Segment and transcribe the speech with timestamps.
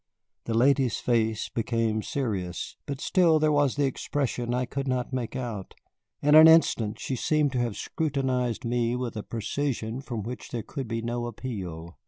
[0.45, 5.35] The lady's face became serious, but still there was the expression I could not make
[5.35, 5.75] out.
[6.23, 10.63] In an instant she seemed to have scrutinized me with a precision from which there
[10.63, 11.99] could be no appeal.